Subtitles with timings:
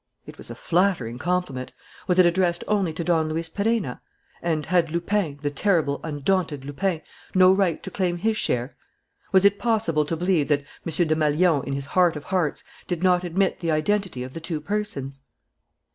[0.25, 1.73] It was a flattering compliment.
[2.07, 4.01] Was it addressed only to Don Luis Perenna?
[4.41, 7.03] And had Lupin, the terrible, undaunted Lupin,
[7.35, 8.75] no right to claim his share?
[9.31, 11.07] Was it possible to believe that M.
[11.07, 15.21] Desmalions, in his heart of hearts, did not admit the identity of the two persons?